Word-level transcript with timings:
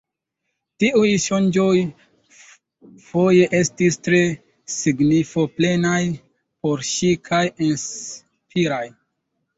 Tiuj 0.83 1.09
sonĝoj 1.25 1.73
foje 3.11 3.45
estis 3.59 3.99
tre 4.07 4.21
signifo-plenaj 4.79 6.01
por 6.63 6.87
ŝi 6.93 7.15
kaj 7.29 7.43
inspiraj. 7.71 8.85